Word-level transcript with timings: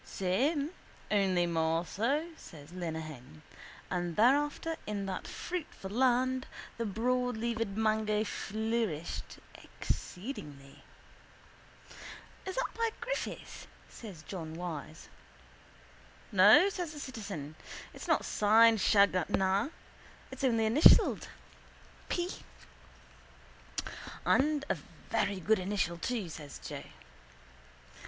—Same 0.03 0.71
only 1.11 1.45
more 1.45 1.85
so, 1.85 2.29
says 2.35 2.71
Lenehan. 2.73 3.43
And 3.91 4.15
thereafter 4.15 4.75
in 4.87 5.05
that 5.05 5.27
fruitful 5.27 5.91
land 5.91 6.47
the 6.79 6.85
broadleaved 6.87 7.77
mango 7.77 8.23
flourished 8.23 9.37
exceedingly. 9.53 10.81
—Is 12.47 12.55
that 12.55 12.65
by 12.75 12.89
Griffith? 12.99 13.67
says 13.89 14.23
John 14.23 14.55
Wyse. 14.55 15.07
—No, 16.31 16.67
says 16.69 16.93
the 16.93 16.99
citizen. 16.99 17.53
It's 17.93 18.07
not 18.07 18.25
signed 18.25 18.79
Shanganagh. 18.79 19.69
It's 20.31 20.43
only 20.43 20.65
initialled: 20.67 21.27
P. 22.09 22.27
—And 24.25 24.65
a 24.67 24.73
very 25.11 25.39
good 25.39 25.59
initial 25.59 25.99
too, 25.99 26.27
says 26.27 26.57
Joe. 26.57 26.85